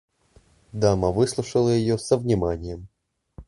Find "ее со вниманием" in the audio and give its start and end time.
1.69-2.87